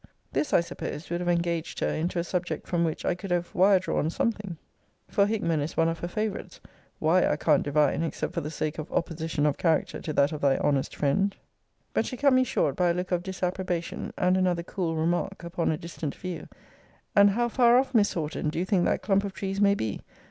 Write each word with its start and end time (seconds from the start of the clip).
This, 0.31 0.51
I 0.51 0.61
supposed, 0.61 1.11
would 1.11 1.19
have 1.19 1.29
engaged 1.29 1.79
her 1.79 1.89
into 1.89 2.17
a 2.17 2.23
subject 2.23 2.65
from 2.65 2.83
which 2.83 3.05
I 3.05 3.13
could 3.13 3.29
have 3.29 3.53
wiredrawn 3.53 4.09
something: 4.11 4.57
for 5.07 5.27
Hickman 5.27 5.59
is 5.59 5.77
one 5.77 5.87
of 5.89 5.99
her 5.99 6.07
favourites 6.07 6.59
why, 6.97 7.27
I 7.27 7.35
can't 7.35 7.61
divine, 7.61 8.01
except 8.01 8.33
for 8.33 8.41
the 8.41 8.49
sake 8.49 8.79
of 8.79 8.91
opposition 8.91 9.45
of 9.45 9.59
character 9.59 10.01
to 10.01 10.11
that 10.13 10.31
of 10.31 10.41
thy 10.41 10.57
honest 10.57 10.95
friend. 10.95 11.35
But 11.93 12.07
she 12.07 12.17
cut 12.17 12.33
me 12.33 12.43
short 12.43 12.75
by 12.75 12.89
a 12.89 12.95
look 12.95 13.11
of 13.11 13.21
disapprobation, 13.21 14.11
and 14.17 14.37
another 14.37 14.63
cool 14.63 14.95
remark 14.95 15.43
upon 15.43 15.69
a 15.71 15.77
distant 15.77 16.15
view; 16.15 16.47
and, 17.15 17.29
How 17.29 17.47
far 17.47 17.77
off, 17.77 17.93
Miss 17.93 18.13
Horton, 18.13 18.49
do 18.49 18.57
you 18.57 18.65
think 18.65 18.85
that 18.85 19.03
clump 19.03 19.23
of 19.23 19.33
trees 19.33 19.61
may 19.61 19.75
be? 19.75 20.01